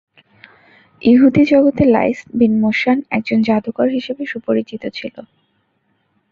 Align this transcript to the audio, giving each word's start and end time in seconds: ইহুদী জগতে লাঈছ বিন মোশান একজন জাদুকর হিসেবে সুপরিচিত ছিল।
ইহুদী 1.01 1.43
জগতে 1.43 1.83
লাঈছ 1.85 2.19
বিন 2.33 2.53
মোশান 2.61 2.97
একজন 3.09 3.39
জাদুকর 3.41 3.87
হিসেবে 3.89 4.23
সুপরিচিত 4.25 4.83
ছিল। 4.97 5.15